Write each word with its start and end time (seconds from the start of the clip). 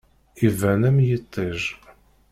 Iban 0.47 0.81
am 0.89 0.97
yiṭij. 1.07 1.59